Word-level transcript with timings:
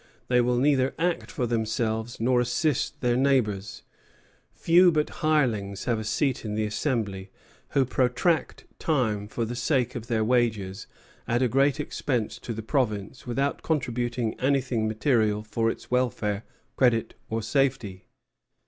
They 0.29 0.41
will 0.41 0.57
neither 0.57 0.95
act 0.97 1.29
for 1.29 1.45
themselves 1.45 2.19
nor 2.19 2.41
assist 2.41 3.01
their 3.01 3.15
neighbors.... 3.15 3.83
Few 4.51 4.91
but 4.91 5.07
hirelings 5.21 5.85
have 5.85 5.99
a 5.99 6.03
seat 6.03 6.43
in 6.43 6.55
the 6.55 6.65
Assembly, 6.65 7.29
who 7.77 7.85
protract 7.85 8.65
time 8.79 9.27
for 9.27 9.45
the 9.45 9.55
sake 9.55 9.93
of 9.93 10.07
their 10.07 10.23
wages, 10.23 10.87
at 11.27 11.43
a 11.43 11.47
great 11.47 11.79
expence 11.79 12.39
to 12.39 12.51
the 12.51 12.63
Province, 12.63 13.27
without 13.27 13.61
contributing 13.61 14.33
anything 14.39 14.87
material 14.87 15.43
for 15.43 15.69
its 15.69 15.91
welfare, 15.91 16.45
credit, 16.77 17.13
or 17.29 17.43
safety." 17.43 18.05